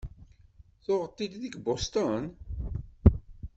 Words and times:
Tuɣeḍ-t-id 0.83 1.33
deg 1.43 1.55
Boston? 1.65 2.23